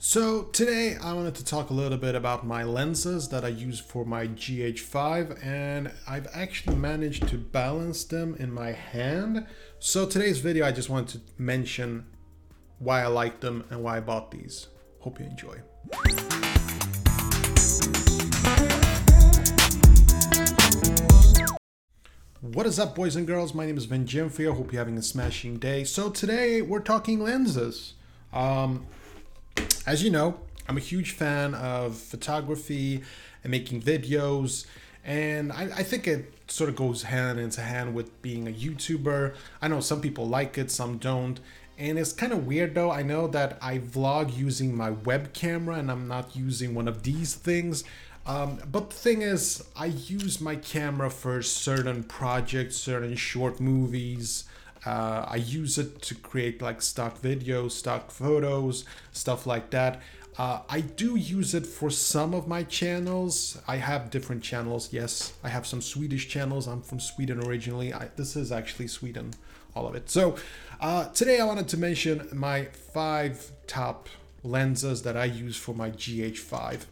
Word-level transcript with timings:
So 0.00 0.44
today 0.44 0.96
I 1.02 1.12
wanted 1.12 1.34
to 1.34 1.44
talk 1.44 1.70
a 1.70 1.74
little 1.74 1.98
bit 1.98 2.14
about 2.14 2.46
my 2.46 2.62
lenses 2.62 3.30
that 3.30 3.44
I 3.44 3.48
use 3.48 3.80
for 3.80 4.04
my 4.04 4.28
GH5 4.28 5.44
and 5.44 5.90
I've 6.06 6.28
actually 6.32 6.76
managed 6.76 7.26
to 7.26 7.36
balance 7.36 8.04
them 8.04 8.36
in 8.38 8.52
my 8.52 8.70
hand. 8.70 9.44
So 9.80 10.06
today's 10.06 10.38
video 10.38 10.64
I 10.64 10.70
just 10.70 10.88
wanted 10.88 11.26
to 11.26 11.42
mention 11.42 12.06
why 12.78 13.02
I 13.02 13.08
like 13.08 13.40
them 13.40 13.64
and 13.70 13.82
why 13.82 13.96
I 13.96 14.00
bought 14.00 14.30
these. 14.30 14.68
Hope 15.00 15.18
you 15.18 15.26
enjoy. 15.26 15.56
What 22.40 22.66
is 22.66 22.78
up 22.78 22.94
boys 22.94 23.16
and 23.16 23.26
girls, 23.26 23.52
my 23.52 23.66
name 23.66 23.76
is 23.76 23.86
Vin 23.86 24.04
Jimfio, 24.04 24.56
hope 24.56 24.72
you're 24.72 24.80
having 24.80 24.96
a 24.96 25.02
smashing 25.02 25.58
day. 25.58 25.82
So 25.82 26.08
today 26.08 26.62
we're 26.62 26.78
talking 26.78 27.18
lenses. 27.18 27.94
Um, 28.32 28.86
as 29.88 30.02
you 30.02 30.10
know, 30.10 30.38
I'm 30.68 30.76
a 30.76 30.80
huge 30.80 31.12
fan 31.12 31.54
of 31.54 31.96
photography 31.96 33.02
and 33.42 33.50
making 33.50 33.80
videos, 33.80 34.66
and 35.02 35.50
I, 35.50 35.62
I, 35.62 35.82
think 35.82 36.06
it 36.06 36.30
sort 36.46 36.68
of 36.68 36.76
goes 36.76 37.04
hand 37.04 37.40
into 37.40 37.62
hand 37.62 37.94
with 37.94 38.20
being 38.20 38.46
a 38.46 38.50
YouTuber. 38.50 39.34
I 39.62 39.68
know 39.68 39.80
some 39.80 40.02
people 40.02 40.28
like 40.28 40.58
it, 40.58 40.70
some 40.70 40.98
don't. 40.98 41.40
And 41.78 41.98
it's 41.98 42.12
kind 42.12 42.32
of 42.34 42.46
weird 42.46 42.74
though. 42.74 42.90
I 42.90 43.02
know 43.02 43.28
that 43.28 43.56
I 43.62 43.78
vlog 43.78 44.36
using 44.36 44.76
my 44.76 44.90
web 44.90 45.32
camera 45.32 45.76
and 45.76 45.90
I'm 45.90 46.06
not 46.06 46.36
using 46.36 46.74
one 46.74 46.88
of 46.88 47.04
these 47.04 47.34
things. 47.34 47.84
Um, 48.26 48.58
but 48.70 48.90
the 48.90 48.96
thing 48.96 49.22
is, 49.22 49.64
I 49.74 49.86
use 49.86 50.38
my 50.38 50.56
camera 50.56 51.08
for 51.08 51.40
certain 51.40 52.02
projects, 52.02 52.76
certain 52.76 53.16
short 53.16 53.60
movies, 53.60 54.44
uh, 54.86 55.26
I 55.28 55.36
use 55.36 55.78
it 55.78 56.02
to 56.02 56.14
create 56.14 56.62
like 56.62 56.82
stock 56.82 57.20
videos, 57.20 57.72
stock 57.72 58.10
photos, 58.10 58.84
stuff 59.12 59.46
like 59.46 59.70
that. 59.70 60.00
Uh, 60.38 60.60
I 60.68 60.82
do 60.82 61.16
use 61.16 61.52
it 61.52 61.66
for 61.66 61.90
some 61.90 62.32
of 62.32 62.46
my 62.46 62.62
channels. 62.62 63.60
I 63.66 63.76
have 63.76 64.10
different 64.10 64.42
channels. 64.42 64.92
Yes, 64.92 65.32
I 65.42 65.48
have 65.48 65.66
some 65.66 65.82
Swedish 65.82 66.28
channels. 66.28 66.68
I'm 66.68 66.80
from 66.80 67.00
Sweden 67.00 67.44
originally. 67.44 67.92
I, 67.92 68.08
this 68.14 68.36
is 68.36 68.52
actually 68.52 68.86
Sweden, 68.86 69.32
all 69.74 69.88
of 69.88 69.96
it. 69.96 70.08
So 70.08 70.36
uh, 70.80 71.08
today 71.08 71.40
I 71.40 71.44
wanted 71.44 71.66
to 71.68 71.76
mention 71.76 72.28
my 72.32 72.66
five 72.66 73.50
top 73.66 74.08
lenses 74.44 75.02
that 75.02 75.16
I 75.16 75.24
use 75.24 75.56
for 75.56 75.74
my 75.74 75.90
GH5. 75.90 76.82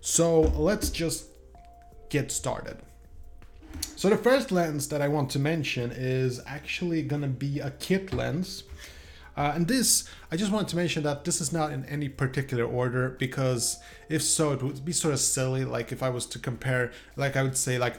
So 0.00 0.40
let's 0.40 0.88
just 0.88 1.26
get 2.08 2.32
started. 2.32 2.78
So 3.96 4.10
the 4.10 4.16
first 4.16 4.52
lens 4.52 4.88
that 4.88 5.00
I 5.00 5.08
want 5.08 5.30
to 5.30 5.38
mention 5.38 5.90
is 5.90 6.40
actually 6.46 7.02
gonna 7.02 7.28
be 7.28 7.60
a 7.60 7.70
kit 7.70 8.12
lens. 8.12 8.64
Uh, 9.36 9.52
and 9.54 9.66
this, 9.66 10.08
I 10.30 10.36
just 10.36 10.52
wanted 10.52 10.68
to 10.68 10.76
mention 10.76 11.02
that 11.02 11.24
this 11.24 11.40
is 11.40 11.52
not 11.52 11.72
in 11.72 11.84
any 11.86 12.08
particular 12.08 12.64
order 12.64 13.16
because 13.18 13.78
if 14.08 14.22
so, 14.22 14.52
it 14.52 14.62
would 14.62 14.84
be 14.84 14.92
sort 14.92 15.14
of 15.14 15.20
silly. 15.20 15.64
Like 15.64 15.90
if 15.90 16.02
I 16.02 16.10
was 16.10 16.26
to 16.26 16.38
compare, 16.38 16.92
like 17.16 17.36
I 17.36 17.42
would 17.42 17.56
say 17.56 17.78
like 17.78 17.96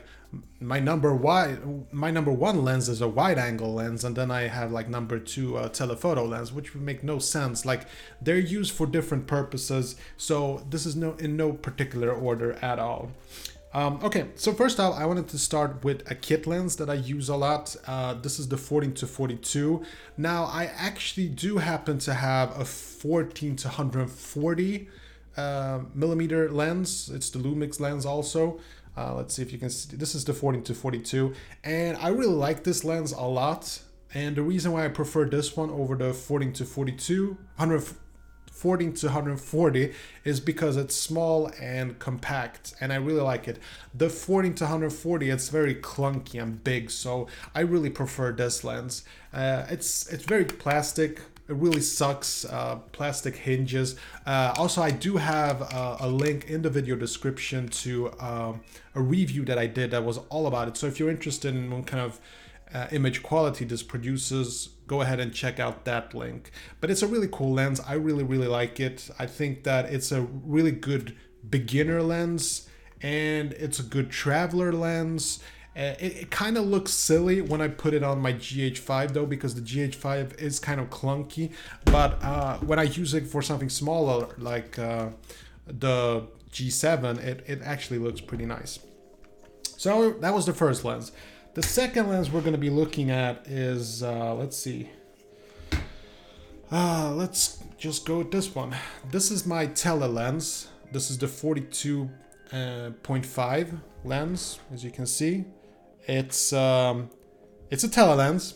my 0.60 0.80
number 0.80 1.14
wide, 1.14 1.60
my 1.94 2.12
number 2.12 2.32
one 2.32 2.64
lens 2.64 2.90
is 2.90 3.02
a 3.02 3.08
wide 3.08 3.38
angle 3.38 3.74
lens, 3.74 4.04
and 4.04 4.16
then 4.16 4.32
I 4.32 4.44
have 4.44 4.72
like 4.72 4.90
number 4.90 5.20
two 5.20 5.58
a 5.58 5.70
telephoto 5.70 6.26
lens, 6.26 6.52
which 6.52 6.74
would 6.74 6.84
make 6.84 7.04
no 7.04 7.20
sense. 7.20 7.66
Like 7.66 7.88
they're 8.22 8.38
used 8.38 8.74
for 8.74 8.86
different 8.86 9.28
purposes, 9.28 9.96
so 10.18 10.66
this 10.70 10.86
is 10.86 10.96
no 10.96 11.14
in 11.14 11.38
no 11.38 11.54
particular 11.54 12.12
order 12.12 12.54
at 12.62 12.80
all. 12.80 13.12
Um, 13.76 14.00
okay, 14.02 14.28
so 14.36 14.54
first 14.54 14.80
off, 14.80 14.98
I 14.98 15.06
wanted 15.06 15.28
to 15.28 15.38
start 15.38 15.84
with 15.84 16.10
a 16.10 16.16
kit 16.16 16.48
lens 16.48 16.78
that 16.78 16.90
I 16.90 16.94
use 16.94 17.28
a 17.28 17.36
lot. 17.36 17.76
Uh, 17.86 18.14
this 18.14 18.40
is 18.40 18.48
the 18.48 18.56
14 18.56 18.94
to 18.94 19.06
42. 19.06 19.84
Now, 20.16 20.46
I 20.46 20.72
actually 20.78 21.28
do 21.28 21.58
happen 21.58 22.00
to 22.00 22.14
have 22.14 22.58
a 22.58 22.64
14 22.64 23.58
to 23.58 23.68
140 23.68 24.88
uh, 25.36 25.80
millimeter 25.94 26.50
lens. 26.50 27.10
It's 27.14 27.30
the 27.30 27.40
Lumix 27.40 27.82
lens 27.82 28.06
also. 28.06 28.62
Uh, 28.96 29.14
let's 29.16 29.34
see 29.34 29.42
if 29.42 29.52
you 29.52 29.60
can 29.60 29.70
see. 29.70 29.98
This 29.98 30.16
is 30.16 30.24
the 30.24 30.34
14 30.34 30.64
to 30.64 30.74
42. 30.74 31.34
And 31.66 31.98
I 31.98 32.08
really 32.08 32.34
like 32.34 32.64
this 32.64 32.86
lens 32.86 33.12
a 33.12 33.24
lot. 33.24 33.82
And 34.14 34.38
the 34.38 34.42
reason 34.42 34.72
why 34.72 34.86
I 34.86 34.88
prefer 34.88 35.26
this 35.26 35.58
one 35.58 35.70
over 35.70 35.98
the 35.98 36.14
14 36.14 36.54
to 36.54 36.64
42, 36.64 37.38
100, 37.58 37.84
14 38.56 38.94
to 38.94 39.08
140 39.08 39.94
is 40.24 40.40
because 40.40 40.78
it's 40.78 40.96
small 40.96 41.52
and 41.60 42.00
compact 42.00 42.74
and 42.80 42.94
I 42.94 42.96
really 42.96 43.22
like 43.22 43.50
it. 43.50 43.60
The 43.94 44.10
14 44.10 44.54
to 44.56 44.64
140 44.64 45.30
it's 45.30 45.50
very 45.50 45.76
clunky 45.76 46.42
and 46.42 46.64
big 46.64 46.90
so 46.90 47.28
I 47.54 47.60
really 47.62 47.90
prefer 47.90 48.32
this 48.32 48.64
lens. 48.64 49.04
Uh, 49.34 49.66
it's 49.70 50.08
it's 50.08 50.24
very 50.24 50.46
plastic 50.46 51.20
it 51.48 51.54
really 51.54 51.82
sucks 51.82 52.46
uh, 52.46 52.78
plastic 52.92 53.36
hinges 53.36 53.96
uh, 54.26 54.54
also 54.58 54.82
i 54.82 54.90
do 54.90 55.18
have 55.18 55.62
uh, 55.62 55.98
a 56.00 56.08
link 56.08 56.50
in 56.50 56.64
the 56.64 56.70
video 56.72 56.96
description 56.96 57.68
to 57.68 58.12
um, 58.20 58.62
a 58.96 59.02
review 59.02 59.46
that 59.46 59.60
i 59.60 59.68
did 59.68 59.92
that 59.92 60.04
was 60.04 60.18
all 60.30 60.48
about 60.48 60.68
it 60.68 60.76
so 60.76 60.88
if 60.88 61.00
you're 61.00 61.12
interested 61.12 61.54
in 61.54 61.84
kind 61.84 62.02
of 62.02 62.20
uh, 62.74 62.88
image 62.92 63.24
quality 63.24 63.66
this 63.66 63.84
produces 63.84 64.70
go 64.88 65.02
ahead 65.02 65.20
and 65.20 65.34
check 65.34 65.60
out 65.60 65.86
that 65.86 66.14
link. 66.14 66.52
But 66.80 66.92
it's 66.92 67.02
a 67.02 67.08
really 67.08 67.28
cool 67.32 67.54
lens. 67.54 67.80
I 67.80 67.94
really, 67.94 68.24
really 68.24 68.48
like 68.48 68.80
it. 68.80 69.10
I 69.18 69.26
think 69.26 69.64
that 69.64 69.86
it's 69.86 70.12
a 70.12 70.22
really 70.22 70.72
good 70.72 71.16
beginner 71.50 72.02
lens 72.02 72.70
and 73.02 73.54
it's 73.54 73.80
a 73.80 73.84
good 73.84 74.12
traveler 74.12 74.72
lens. 74.72 75.40
Uh, 75.76 75.94
it, 76.00 76.16
it 76.18 76.32
kind 76.32 76.58
of 76.58 76.66
looks 76.66 76.92
silly 76.92 77.42
when 77.42 77.62
I 77.62 77.68
put 77.68 77.94
it 77.94 78.02
on 78.02 78.22
my 78.22 78.34
GH5 78.34 79.14
though, 79.14 79.26
because 79.26 79.56
the 79.56 79.62
GH5 79.62 80.40
is 80.40 80.60
kind 80.60 80.80
of 80.80 80.90
clunky. 80.90 81.52
But 81.86 82.24
uh, 82.24 82.58
when 82.60 82.80
I 82.80 82.84
use 82.84 83.14
it 83.14 83.28
for 83.28 83.42
something 83.42 83.70
smaller, 83.70 84.28
like 84.38 84.80
uh, 84.80 85.10
the 85.68 86.28
G7, 86.52 87.20
it, 87.20 87.44
it 87.48 87.62
actually 87.64 88.00
looks 88.00 88.22
pretty 88.22 88.46
nice. 88.46 88.80
So 89.78 90.12
that 90.12 90.34
was 90.34 90.46
the 90.46 90.54
first 90.54 90.86
lens. 90.86 91.12
The 91.56 91.64
second 91.64 92.10
lens 92.10 92.30
we're 92.30 92.42
going 92.42 92.52
to 92.52 92.58
be 92.58 92.70
looking 92.70 93.12
at 93.12 93.48
is, 93.48 94.04
uh, 94.04 94.34
let's 94.34 94.58
see. 94.58 94.90
Uh, 96.70 97.14
let's 97.16 97.64
just 97.78 98.06
go 98.06 98.18
with 98.18 98.30
this 98.30 98.54
one. 98.54 98.76
This 99.10 99.32
is 99.32 99.46
my 99.46 99.68
tele 99.68 100.06
lens. 100.06 100.68
This 100.92 101.10
is 101.10 101.18
the 101.18 101.28
42.5 101.28 103.74
uh, 103.74 103.78
lens, 104.04 104.60
as 104.74 104.84
you 104.84 104.92
can 104.92 105.06
see. 105.06 105.46
It's 106.06 106.52
um, 106.52 107.10
it's 107.72 107.86
a 107.86 107.90
tele 107.90 108.16
lens, 108.16 108.56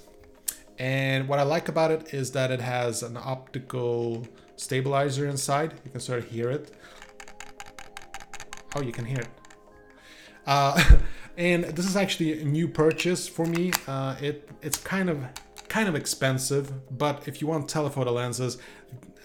and 0.77 1.29
what 1.29 1.39
I 1.39 1.43
like 1.43 1.69
about 1.69 1.91
it 1.91 2.13
is 2.13 2.33
that 2.33 2.51
it 2.51 2.59
has 2.59 3.01
an 3.01 3.15
optical 3.15 4.27
stabilizer 4.57 5.25
inside. 5.25 5.71
You 5.85 5.91
can 5.91 6.01
sort 6.01 6.19
of 6.19 6.29
hear 6.29 6.51
it. 6.51 6.75
Oh, 8.75 8.81
you 8.81 8.91
can 8.91 9.05
hear 9.05 9.19
it. 9.19 9.38
Uh, 10.45 10.97
and 11.37 11.63
this 11.63 11.85
is 11.85 11.95
actually 11.95 12.41
a 12.41 12.45
new 12.45 12.67
purchase 12.67 13.27
for 13.27 13.45
me. 13.45 13.71
Uh, 13.87 14.15
it 14.21 14.49
it's 14.61 14.77
kind 14.77 15.09
of 15.09 15.23
kind 15.67 15.87
of 15.87 15.95
expensive, 15.95 16.71
but 16.97 17.27
if 17.27 17.41
you 17.41 17.47
want 17.47 17.69
telephoto 17.69 18.11
lenses, 18.11 18.57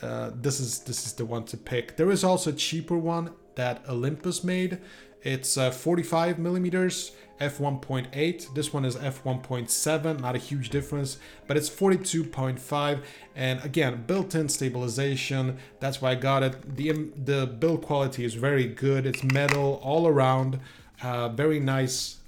uh, 0.03 0.31
this 0.35 0.61
is 0.61 0.81
this 0.81 1.07
is 1.07 1.13
the 1.15 1.25
one 1.25 1.45
to 1.45 1.57
pick. 1.57 1.97
There 1.97 2.11
is 2.11 2.25
also 2.25 2.51
a 2.51 2.55
cheaper 2.55 2.99
one 2.99 3.31
that 3.55 3.83
Olympus 3.89 4.45
made. 4.45 4.79
It's 5.23 5.57
uh, 5.57 5.71
45 5.71 6.39
millimeters 6.39 7.13
f1.8. 7.41 8.55
This 8.55 8.73
one 8.73 8.85
is 8.85 8.97
f1.7, 8.97 10.21
not 10.21 10.35
a 10.35 10.39
huge 10.39 10.71
difference, 10.71 11.19
but 11.47 11.57
it's 11.57 11.69
42.5. 11.69 13.03
And 13.35 13.65
again, 13.65 14.05
built-in 14.07 14.49
stabilization. 14.49 15.59
That's 15.81 16.01
why 16.01 16.13
I 16.13 16.15
got 16.15 16.43
it. 16.43 16.77
The 16.77 16.93
the 17.17 17.47
build 17.47 17.83
quality 17.83 18.25
is 18.25 18.35
very 18.35 18.67
good. 18.67 19.07
It's 19.07 19.25
metal 19.25 19.81
all 19.83 20.07
around. 20.07 20.61
Uh, 21.03 21.29
very 21.29 21.61
nice 21.61 22.19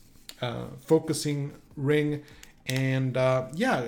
uh, 0.41 0.67
focusing 0.81 1.53
ring 1.77 2.23
and 2.67 3.17
uh, 3.17 3.47
yeah 3.55 3.87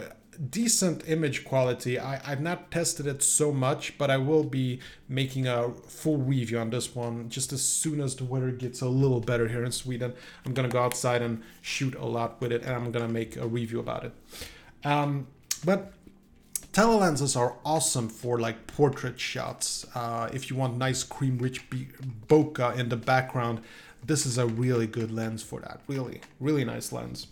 decent 0.51 1.03
image 1.09 1.45
quality. 1.45 1.99
I, 1.99 2.21
i've 2.25 2.41
not 2.41 2.71
tested 2.71 3.07
it 3.09 3.25
so 3.25 3.51
much 3.51 3.99
but 3.99 4.09
i 4.09 4.17
will 4.17 4.45
be 4.45 4.79
making 5.09 5.49
a 5.49 5.71
full 5.71 6.19
review 6.19 6.59
on 6.59 6.71
this 6.71 6.95
one 6.95 7.29
just 7.29 7.53
as 7.53 7.61
soon 7.61 8.01
as 8.01 8.15
the 8.15 8.25
weather 8.25 8.53
gets 8.53 8.81
a 8.81 8.89
little 8.89 9.21
better 9.21 9.49
here 9.49 9.65
in 9.65 9.73
sweden. 9.73 10.13
I'm 10.47 10.55
gonna 10.55 10.69
go 10.69 10.81
outside 10.81 11.23
and 11.23 11.43
shoot 11.61 11.95
a 11.97 12.07
lot 12.07 12.41
with 12.41 12.53
it 12.53 12.63
and 12.63 12.73
i'm 12.73 12.93
gonna 12.93 13.09
make 13.09 13.37
a 13.37 13.47
review 13.47 13.81
about 13.81 14.05
it. 14.05 14.13
Um, 14.85 15.27
but 15.65 15.93
Telelenses 16.73 17.37
are 17.37 17.57
awesome 17.65 18.09
for 18.09 18.39
like 18.39 18.69
portrait 18.69 19.19
shots. 19.19 19.85
Uh, 19.97 20.29
if 20.33 20.49
you 20.49 20.55
want 20.55 20.77
nice 20.77 21.03
cream 21.03 21.39
rich 21.39 21.69
bokeh 22.29 22.79
in 22.79 22.89
the 22.89 22.97
background, 22.97 23.63
this 24.05 24.27
is 24.27 24.39
a 24.39 24.47
really 24.47 24.87
good 24.87 25.11
lens 25.11 25.43
for 25.43 25.61
that. 25.61 25.81
Really, 25.87 26.21
really 26.41 26.65
nice 26.65 26.93
lens. 26.93 27.29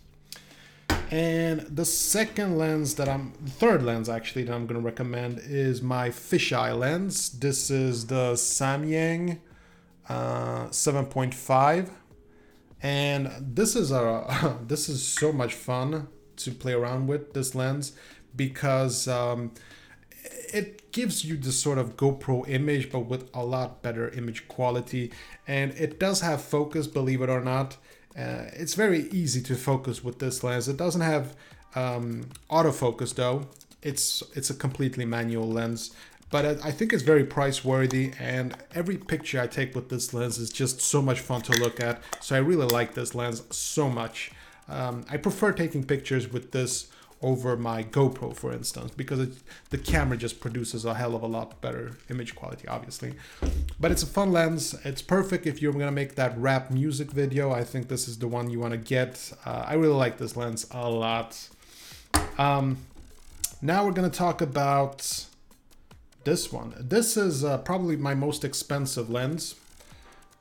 And 1.10 1.60
the 1.60 1.84
second 1.84 2.58
lens 2.58 2.96
that 2.96 3.08
I'm, 3.08 3.32
the 3.40 3.50
third 3.50 3.82
lens 3.82 4.08
actually 4.08 4.42
that 4.44 4.54
I'm 4.54 4.66
gonna 4.66 4.80
recommend 4.80 5.40
is 5.44 5.80
my 5.80 6.08
fisheye 6.08 6.76
lens. 6.76 7.30
This 7.30 7.70
is 7.70 8.06
the 8.06 8.32
Samyang 8.32 9.38
uh, 10.08 10.66
7.5, 10.66 11.90
and 12.82 13.30
this 13.40 13.76
is 13.76 13.90
a 13.92 14.58
this 14.66 14.88
is 14.88 15.06
so 15.06 15.32
much 15.32 15.54
fun 15.54 16.08
to 16.36 16.50
play 16.50 16.72
around 16.72 17.06
with 17.06 17.32
this 17.32 17.54
lens 17.54 17.92
because 18.34 19.08
um, 19.08 19.52
it 20.52 20.92
gives 20.92 21.24
you 21.24 21.36
this 21.36 21.58
sort 21.58 21.78
of 21.78 21.96
GoPro 21.96 22.48
image, 22.48 22.90
but 22.90 23.00
with 23.00 23.28
a 23.34 23.44
lot 23.44 23.82
better 23.82 24.08
image 24.10 24.48
quality. 24.48 25.12
And 25.46 25.72
it 25.72 26.00
does 26.00 26.20
have 26.20 26.42
focus, 26.42 26.86
believe 26.86 27.22
it 27.22 27.28
or 27.28 27.40
not. 27.40 27.76
Uh, 28.18 28.44
it's 28.54 28.74
very 28.74 29.08
easy 29.10 29.42
to 29.42 29.54
focus 29.54 30.02
with 30.02 30.18
this 30.18 30.42
lens. 30.42 30.68
It 30.68 30.76
doesn't 30.76 31.02
have 31.02 31.36
um, 31.74 32.30
autofocus 32.50 33.14
though. 33.14 33.46
It's 33.82 34.22
it's 34.34 34.50
a 34.50 34.54
completely 34.54 35.04
manual 35.04 35.46
lens, 35.46 35.94
but 36.30 36.44
I 36.64 36.72
think 36.72 36.92
it's 36.92 37.02
very 37.02 37.24
price 37.24 37.64
worthy. 37.64 38.12
And 38.18 38.56
every 38.74 38.96
picture 38.96 39.40
I 39.40 39.46
take 39.46 39.74
with 39.74 39.90
this 39.90 40.14
lens 40.14 40.38
is 40.38 40.50
just 40.50 40.80
so 40.80 41.02
much 41.02 41.20
fun 41.20 41.42
to 41.42 41.52
look 41.60 41.78
at. 41.78 42.02
So 42.20 42.34
I 42.34 42.38
really 42.38 42.66
like 42.66 42.94
this 42.94 43.14
lens 43.14 43.42
so 43.50 43.88
much. 43.88 44.30
Um, 44.68 45.04
I 45.10 45.18
prefer 45.18 45.52
taking 45.52 45.84
pictures 45.84 46.32
with 46.32 46.52
this 46.52 46.88
over 47.22 47.56
my 47.56 47.82
GoPro, 47.82 48.34
for 48.34 48.52
instance, 48.52 48.90
because 48.96 49.18
it, 49.20 49.32
the 49.70 49.78
camera 49.78 50.16
just 50.16 50.38
produces 50.40 50.84
a 50.84 50.94
hell 50.94 51.14
of 51.16 51.22
a 51.22 51.26
lot 51.26 51.60
better 51.60 51.96
image 52.10 52.34
quality, 52.34 52.68
obviously. 52.68 53.14
But 53.80 53.90
it's 53.90 54.02
a 54.02 54.06
fun 54.06 54.32
lens. 54.32 54.74
It's 54.84 55.02
perfect 55.02 55.46
if 55.46 55.62
you're 55.62 55.72
gonna 55.72 55.90
make 55.90 56.14
that 56.16 56.36
rap 56.38 56.70
music 56.70 57.10
video. 57.10 57.52
I 57.52 57.64
think 57.64 57.88
this 57.88 58.06
is 58.06 58.18
the 58.18 58.28
one 58.28 58.50
you 58.50 58.60
wanna 58.60 58.76
get. 58.76 59.32
Uh, 59.44 59.64
I 59.66 59.74
really 59.74 59.94
like 59.94 60.18
this 60.18 60.36
lens 60.36 60.66
a 60.70 60.88
lot. 60.90 61.48
Um, 62.38 62.78
now 63.62 63.84
we're 63.84 63.92
gonna 63.92 64.10
talk 64.10 64.40
about 64.42 65.26
this 66.24 66.52
one. 66.52 66.74
This 66.78 67.16
is 67.16 67.44
uh, 67.44 67.58
probably 67.58 67.96
my 67.96 68.14
most 68.14 68.44
expensive 68.44 69.08
lens. 69.08 69.54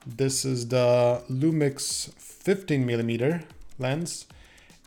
This 0.05 0.45
is 0.45 0.67
the 0.67 1.23
Lumix 1.29 2.11
15 2.13 2.85
millimeter 2.85 3.43
lens. 3.79 4.27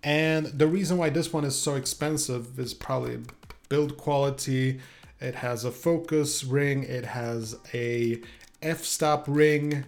And 0.03 0.47
the 0.47 0.67
reason 0.67 0.97
why 0.97 1.11
this 1.11 1.33
one 1.33 1.45
is 1.45 1.57
so 1.57 1.75
expensive 1.75 2.59
is 2.59 2.75
probably 2.75 3.21
build 3.69 3.97
quality. 3.97 4.81
It 5.21 5.37
has 5.37 5.65
a 5.65 5.73
focus 5.73 6.45
ring. 6.45 6.85
It 6.85 7.05
has 7.05 7.57
a 7.75 8.21
f-stop 8.63 9.25
ring, 9.27 9.85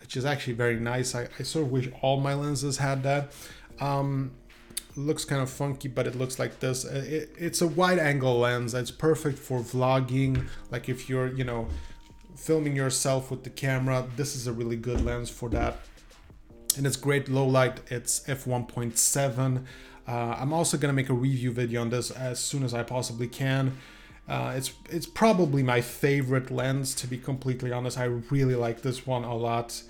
which 0.00 0.16
is 0.16 0.24
actually 0.24 0.52
very 0.54 0.78
nice. 0.78 1.14
I, 1.14 1.28
I 1.38 1.42
sort 1.42 1.66
of 1.66 1.72
wish 1.72 1.88
all 2.02 2.20
my 2.20 2.34
lenses 2.34 2.78
had 2.78 3.02
that. 3.04 3.32
Um, 3.80 4.32
looks 4.96 5.24
kind 5.24 5.40
of 5.40 5.48
funky, 5.48 5.88
but 5.88 6.06
it 6.06 6.14
looks 6.14 6.38
like 6.38 6.60
this. 6.60 6.84
Uh, 6.84 7.04
it, 7.06 7.34
it's 7.38 7.62
a 7.62 7.66
wide 7.66 7.98
angle 7.98 8.38
lens. 8.38 8.74
It's 8.74 8.90
perfect 8.90 9.38
for 9.38 9.60
vlogging. 9.60 10.46
Like 10.70 10.88
if 10.88 11.08
you're, 11.08 11.28
you 11.28 11.44
know, 11.44 11.68
filming 12.36 12.76
yourself 12.76 13.30
with 13.30 13.44
the 13.44 13.50
camera, 13.50 14.06
this 14.16 14.36
is 14.36 14.46
a 14.46 14.52
really 14.52 14.76
good 14.76 15.04
lens 15.04 15.30
for 15.30 15.48
that 15.50 15.78
and 16.78 16.86
it's 16.86 16.96
great 16.96 17.28
low 17.28 17.46
light. 17.46 17.80
It's 17.90 18.20
f1.7. 18.20 19.64
Uh, 20.06 20.10
I'm 20.10 20.52
also 20.52 20.78
gonna 20.78 20.94
make 20.94 21.10
a 21.10 21.14
review 21.14 21.52
video 21.52 21.82
on 21.82 21.90
this 21.90 22.10
as 22.10 22.38
soon 22.38 22.62
as 22.64 22.72
I 22.72 22.82
possibly 22.82 23.28
can. 23.28 23.76
Uh, 24.28 24.54
it's 24.56 24.72
it's 24.90 25.06
probably 25.06 25.62
my 25.62 25.80
favorite 25.80 26.50
lens 26.50 26.94
to 26.96 27.06
be 27.06 27.18
completely 27.18 27.72
honest. 27.72 27.98
I 27.98 28.04
really 28.04 28.54
like 28.54 28.82
this 28.82 29.06
one 29.06 29.24
a 29.24 29.34
lot. 29.34 29.82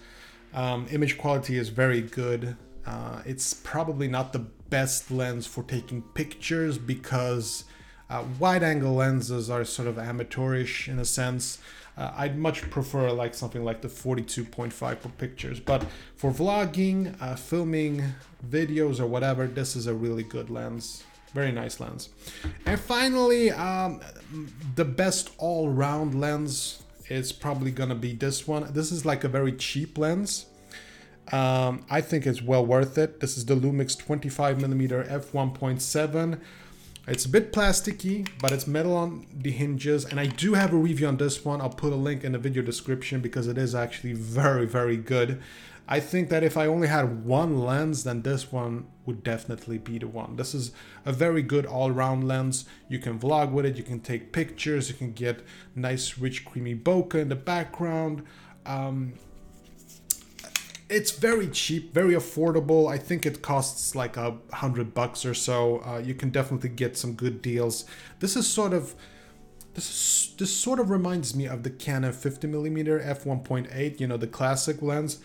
Um, 0.54 0.86
image 0.90 1.18
quality 1.18 1.58
is 1.58 1.68
very 1.68 2.00
good. 2.00 2.56
Uh, 2.86 3.22
it's 3.26 3.52
probably 3.52 4.08
not 4.08 4.32
the 4.32 4.38
best 4.38 5.10
lens 5.10 5.46
for 5.46 5.62
taking 5.62 6.02
pictures 6.02 6.78
because 6.78 7.64
uh, 8.08 8.24
wide 8.38 8.62
angle 8.62 8.94
lenses 8.94 9.50
are 9.50 9.64
sort 9.64 9.88
of 9.88 9.98
amateurish 9.98 10.88
in 10.88 10.98
a 10.98 11.04
sense. 11.04 11.58
Uh, 11.98 12.12
I'd 12.16 12.38
much 12.38 12.62
prefer 12.70 13.10
like 13.10 13.34
something 13.34 13.64
like 13.64 13.80
the 13.80 13.88
42.5 13.88 14.72
for 14.72 15.08
pictures, 15.10 15.58
but 15.58 15.84
for 16.14 16.30
vlogging, 16.30 17.20
uh, 17.20 17.34
filming 17.34 18.04
videos 18.48 19.00
or 19.00 19.06
whatever, 19.06 19.48
this 19.48 19.74
is 19.74 19.88
a 19.88 19.94
really 19.94 20.22
good 20.22 20.48
lens. 20.48 21.02
Very 21.34 21.50
nice 21.50 21.80
lens. 21.80 22.10
And 22.66 22.78
finally, 22.78 23.50
um, 23.50 24.00
the 24.76 24.84
best 24.84 25.30
all-round 25.38 26.18
lens 26.18 26.84
is 27.08 27.32
probably 27.32 27.72
gonna 27.72 27.96
be 27.96 28.14
this 28.14 28.46
one. 28.46 28.72
This 28.72 28.92
is 28.92 29.04
like 29.04 29.24
a 29.24 29.28
very 29.28 29.52
cheap 29.52 29.98
lens. 29.98 30.46
Um, 31.32 31.84
I 31.90 32.00
think 32.00 32.26
it's 32.26 32.40
well 32.40 32.64
worth 32.64 32.96
it. 32.96 33.20
This 33.20 33.36
is 33.36 33.44
the 33.44 33.54
Lumix 33.54 33.96
25mm 33.96 35.08
f1.7. 35.08 36.40
It's 37.10 37.24
a 37.24 37.28
bit 37.30 37.54
plasticky, 37.54 38.28
but 38.38 38.52
it's 38.52 38.66
metal 38.66 38.94
on 38.94 39.26
the 39.32 39.50
hinges. 39.50 40.04
And 40.04 40.20
I 40.20 40.26
do 40.26 40.52
have 40.52 40.74
a 40.74 40.76
review 40.76 41.06
on 41.06 41.16
this 41.16 41.42
one. 41.42 41.62
I'll 41.62 41.70
put 41.70 41.90
a 41.90 41.96
link 41.96 42.22
in 42.22 42.32
the 42.32 42.38
video 42.38 42.62
description 42.62 43.22
because 43.22 43.48
it 43.48 43.56
is 43.56 43.74
actually 43.74 44.12
very, 44.12 44.66
very 44.66 44.98
good. 44.98 45.40
I 45.88 46.00
think 46.00 46.28
that 46.28 46.44
if 46.44 46.58
I 46.58 46.66
only 46.66 46.88
had 46.88 47.24
one 47.24 47.60
lens, 47.60 48.04
then 48.04 48.20
this 48.20 48.52
one 48.52 48.88
would 49.06 49.24
definitely 49.24 49.78
be 49.78 49.96
the 49.96 50.06
one. 50.06 50.36
This 50.36 50.54
is 50.54 50.72
a 51.06 51.12
very 51.12 51.40
good 51.40 51.64
all-round 51.64 52.28
lens. 52.28 52.66
You 52.90 52.98
can 52.98 53.18
vlog 53.18 53.52
with 53.52 53.64
it, 53.64 53.76
you 53.76 53.82
can 53.82 54.00
take 54.00 54.30
pictures, 54.30 54.90
you 54.90 54.94
can 54.94 55.12
get 55.12 55.40
nice, 55.74 56.18
rich, 56.18 56.44
creamy 56.44 56.74
bokeh 56.74 57.14
in 57.14 57.30
the 57.30 57.36
background. 57.36 58.22
Um, 58.66 59.14
it's 60.88 61.10
very 61.10 61.48
cheap, 61.48 61.92
very 61.92 62.14
affordable. 62.14 62.90
I 62.90 62.98
think 62.98 63.26
it 63.26 63.42
costs 63.42 63.94
like 63.94 64.16
a 64.16 64.38
hundred 64.52 64.94
bucks 64.94 65.24
or 65.24 65.34
so. 65.34 65.82
Uh, 65.84 65.98
you 65.98 66.14
can 66.14 66.30
definitely 66.30 66.70
get 66.70 66.96
some 66.96 67.12
good 67.14 67.42
deals. 67.42 67.84
This 68.20 68.36
is 68.36 68.46
sort 68.46 68.72
of 68.72 68.94
this 69.74 69.90
is, 69.90 70.34
this 70.38 70.52
sort 70.52 70.80
of 70.80 70.90
reminds 70.90 71.34
me 71.34 71.46
of 71.46 71.62
the 71.62 71.70
Canon 71.70 72.12
50mm 72.12 73.06
f1.8. 73.06 74.00
You 74.00 74.06
know 74.06 74.16
the 74.16 74.26
classic 74.26 74.80
lens. 74.80 75.18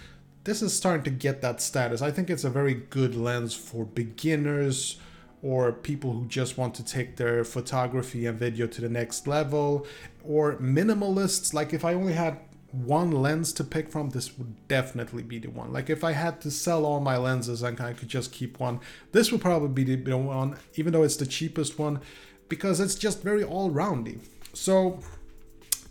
This 0.43 0.61
is 0.61 0.75
starting 0.75 1.03
to 1.05 1.09
get 1.09 1.41
that 1.41 1.61
status. 1.61 2.01
I 2.01 2.11
think 2.11 2.29
it's 2.29 2.43
a 2.43 2.49
very 2.49 2.73
good 2.73 3.15
lens 3.15 3.55
for 3.55 3.85
beginners 3.85 4.99
or 5.41 5.71
people 5.71 6.13
who 6.13 6.25
just 6.25 6.57
want 6.57 6.73
to 6.75 6.83
take 6.83 7.17
their 7.17 7.43
photography 7.43 8.25
and 8.25 8.37
video 8.37 8.67
to 8.67 8.81
the 8.81 8.89
next 8.89 9.27
level 9.27 9.85
or 10.23 10.55
minimalists 10.55 11.53
like 11.53 11.73
if 11.73 11.83
i 11.83 11.93
only 11.93 12.13
had 12.13 12.39
one 12.73 13.11
lens 13.11 13.53
to 13.53 13.63
pick 13.63 13.87
from, 13.87 14.09
this 14.09 14.35
would 14.37 14.67
definitely 14.67 15.21
be 15.21 15.37
the 15.37 15.49
one. 15.49 15.71
Like 15.71 15.91
if 15.91 16.03
I 16.03 16.13
had 16.13 16.41
to 16.41 16.49
sell 16.49 16.85
all 16.85 16.99
my 16.99 17.17
lenses 17.17 17.61
and 17.61 17.79
I 17.79 17.93
could 17.93 18.09
just 18.09 18.31
keep 18.31 18.59
one, 18.59 18.79
this 19.11 19.31
would 19.31 19.41
probably 19.41 19.83
be 19.83 19.95
the 19.95 20.17
one, 20.17 20.57
even 20.73 20.91
though 20.91 21.03
it's 21.03 21.15
the 21.15 21.27
cheapest 21.27 21.77
one, 21.77 22.01
because 22.49 22.79
it's 22.79 22.95
just 22.95 23.21
very 23.21 23.43
all-roundy. 23.43 24.19
So 24.53 24.99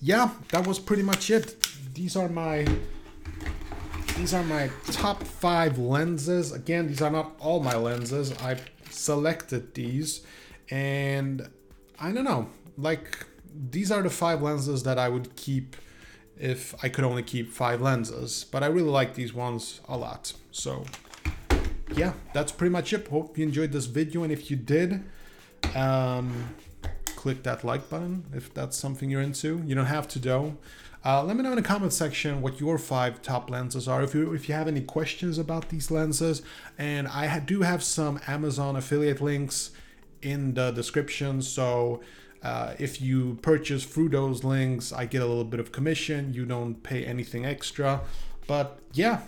yeah, 0.01 0.31
that 0.49 0.67
was 0.67 0.81
pretty 0.81 1.05
much 1.05 1.31
it. 1.31 1.57
These 1.95 2.17
are 2.17 2.29
my 2.29 2.67
these 4.17 4.35
are 4.35 4.43
my 4.45 4.69
top 4.87 5.23
five 5.23 5.79
lenses. 5.79 6.53
Again, 6.53 6.89
these 6.89 7.01
are 7.01 7.11
not 7.11 7.33
all 7.39 7.61
my 7.61 7.77
lenses. 7.77 8.33
I 8.39 8.57
selected 8.91 9.75
these 9.75 10.27
and 10.69 11.49
I 12.01 12.11
don't 12.11 12.25
know, 12.25 12.49
like 12.77 13.25
these 13.71 13.93
are 13.93 14.03
the 14.03 14.11
five 14.11 14.43
lenses 14.43 14.83
that 14.83 14.99
I 14.99 15.09
would 15.09 15.37
keep 15.37 15.77
if 16.43 16.75
I 16.83 16.89
could 16.89 17.05
only 17.05 17.23
keep 17.23 17.53
five 17.53 17.81
lenses, 17.81 18.45
but 18.51 18.65
I 18.65 18.67
really 18.67 18.91
like 18.91 19.15
these 19.15 19.33
ones 19.33 19.81
a 19.89 19.97
lot. 19.97 20.33
So 20.51 20.85
yeah, 21.95 22.15
that's 22.35 22.51
pretty 22.51 22.73
much 22.73 22.93
it. 22.93 23.07
Hope 23.07 23.39
you 23.39 23.47
enjoyed 23.47 23.71
this 23.71 23.87
video, 23.87 24.25
and 24.25 24.33
if 24.33 24.51
you 24.51 24.57
did, 24.57 25.05
um, 25.77 26.49
click 27.07 27.45
that 27.45 27.63
like 27.63 27.89
button 27.89 28.25
if 28.35 28.53
that's 28.53 28.77
something 28.77 29.09
you're 29.09 29.23
into. 29.23 29.63
You 29.65 29.77
don't 29.77 29.87
have 29.87 30.09
to 30.09 30.19
though. 30.19 30.57
Uh, 31.05 31.23
let 31.23 31.37
me 31.37 31.45
know 31.45 31.51
in 31.51 31.57
the 31.57 31.63
comment 31.63 31.93
section 31.93 32.43
what 32.43 32.61
your 32.61 32.77
five 32.77 33.23
top 33.23 33.49
lenses 33.49 33.87
are. 33.87 34.03
If 34.03 34.13
you 34.13 34.33
if 34.33 34.49
you 34.49 34.55
have 34.57 34.67
any 34.67 34.81
questions 34.81 35.39
about 35.39 35.69
these 35.69 35.93
lenses, 35.93 36.43
and 36.77 37.07
I 37.07 37.39
do 37.39 37.63
have 37.63 37.85
some 37.85 38.21
Amazon 38.27 38.75
affiliate 38.75 39.21
links 39.21 39.71
in 40.23 40.55
the 40.55 40.73
description, 40.73 41.41
so 41.41 42.01
uh, 42.43 42.75
if 42.79 43.01
you 43.01 43.39
purchase 43.43 43.85
through 43.85 44.11
those 44.11 44.43
links, 44.45 44.93
I 44.93 45.07
get 45.07 45.23
a 45.23 45.27
little 45.27 45.45
bit 45.45 45.61
of 45.61 45.73
commission. 45.73 46.35
You 46.35 46.45
don't 46.45 46.83
pay 46.83 47.05
anything 47.05 47.47
extra. 47.47 48.01
But 48.47 48.81
yeah, 48.93 49.23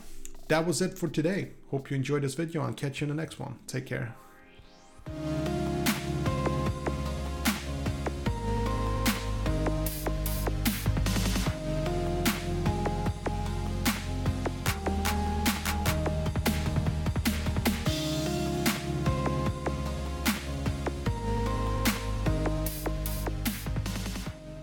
that 0.49 0.67
was 0.67 0.83
it 0.83 0.99
for 0.99 1.09
today. 1.09 1.51
Hope 1.71 1.91
you 1.91 1.97
enjoyed 1.97 2.23
this 2.23 2.35
video 2.35 2.65
and 2.65 2.77
catch 2.77 3.01
you 3.01 3.07
in 3.07 3.09
the 3.09 3.21
next 3.21 3.39
one. 3.39 3.59
Take 3.67 3.87
care. 3.87 4.15